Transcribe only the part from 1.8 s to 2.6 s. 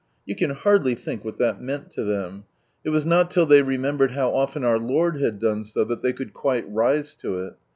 to them.